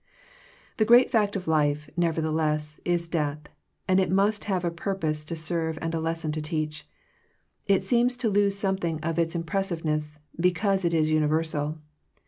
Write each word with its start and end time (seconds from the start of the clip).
The 0.77 0.83
great 0.83 1.11
fact 1.11 1.35
of 1.35 1.47
life, 1.47 1.87
nevertheless, 1.95 2.79
is 2.83 3.05
death, 3.07 3.37
and 3.87 3.99
it 3.99 4.09
must 4.09 4.45
have 4.45 4.65
a 4.65 4.71
purpose 4.71 5.23
to 5.25 5.35
serve 5.35 5.77
and 5.79 5.93
a 5.93 5.99
lesson 5.99 6.31
to 6.31 6.41
teach. 6.41 6.87
It 7.67 7.83
seems 7.83 8.17
to 8.17 8.29
lose 8.29 8.57
something 8.57 8.99
of 9.01 9.19
its 9.19 9.35
impressiveness, 9.35 10.17
be 10.39 10.51
cause 10.53 10.83
it 10.85 10.93
is 10.95 11.11
universal. 11.11 11.77